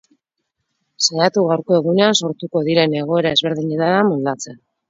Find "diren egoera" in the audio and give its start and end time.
2.71-3.35